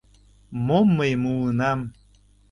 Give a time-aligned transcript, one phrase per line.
[0.65, 1.79] —Мом мый муынам!